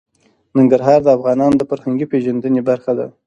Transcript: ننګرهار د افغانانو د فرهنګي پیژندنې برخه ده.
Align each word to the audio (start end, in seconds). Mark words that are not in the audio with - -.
ننګرهار 0.57 0.99
د 1.03 1.07
افغانانو 1.17 1.55
د 1.57 1.63
فرهنګي 1.69 2.05
پیژندنې 2.11 2.61
برخه 2.69 2.91
ده. 2.99 3.07